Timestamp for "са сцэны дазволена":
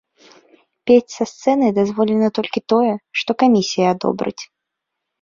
1.17-2.33